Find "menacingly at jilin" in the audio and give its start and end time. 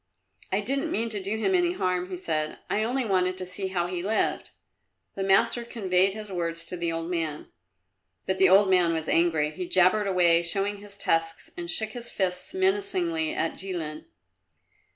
12.55-14.05